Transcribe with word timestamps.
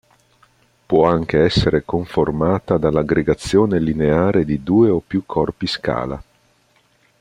Può 0.87 1.05
anche 1.07 1.43
essere 1.43 1.83
conformata 1.85 2.79
dall'aggregazione 2.79 3.77
lineare 3.79 4.45
di 4.45 4.63
due 4.63 4.89
o 4.89 4.99
più 4.99 5.27
corpi 5.27 5.67
scala. 5.67 6.19